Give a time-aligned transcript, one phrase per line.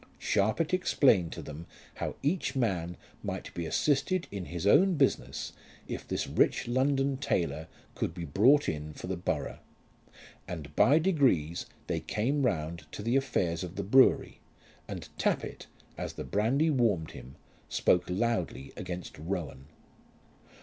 [0.17, 5.53] Sharpit explained to them how each man might be assisted in his own business
[5.87, 9.59] if this rich London tailor could be brought in for the borough.
[10.47, 14.39] And by degrees they came round to the affairs of the brewery,
[14.87, 15.67] and Tappitt,
[15.99, 17.35] as the brandy warmed him,
[17.69, 19.65] spoke loudly against Rowan.